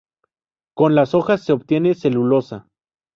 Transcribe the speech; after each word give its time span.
Con 0.75 0.95
las 0.95 1.13
hojas 1.13 1.43
se 1.43 1.53
obtiene 1.53 1.93
celulosa. 1.93 2.65